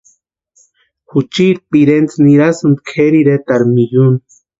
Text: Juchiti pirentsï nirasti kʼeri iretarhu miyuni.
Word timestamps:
Juchiti 1.09 1.61
pirentsï 1.69 2.17
nirasti 2.25 2.67
kʼeri 2.89 3.19
iretarhu 3.23 3.67
miyuni. 3.75 4.19